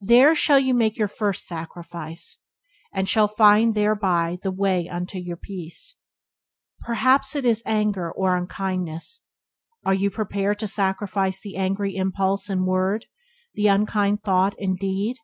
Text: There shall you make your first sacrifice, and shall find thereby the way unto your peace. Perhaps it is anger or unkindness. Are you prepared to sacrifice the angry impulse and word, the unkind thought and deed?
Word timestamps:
There 0.00 0.36
shall 0.36 0.60
you 0.60 0.72
make 0.72 0.96
your 0.96 1.08
first 1.08 1.48
sacrifice, 1.48 2.38
and 2.92 3.08
shall 3.08 3.26
find 3.26 3.74
thereby 3.74 4.38
the 4.40 4.52
way 4.52 4.88
unto 4.88 5.18
your 5.18 5.36
peace. 5.36 5.96
Perhaps 6.86 7.34
it 7.34 7.44
is 7.44 7.60
anger 7.66 8.12
or 8.12 8.36
unkindness. 8.36 9.22
Are 9.84 9.92
you 9.92 10.12
prepared 10.12 10.60
to 10.60 10.68
sacrifice 10.68 11.40
the 11.42 11.56
angry 11.56 11.96
impulse 11.96 12.48
and 12.48 12.68
word, 12.68 13.06
the 13.54 13.66
unkind 13.66 14.22
thought 14.22 14.54
and 14.60 14.78
deed? 14.78 15.16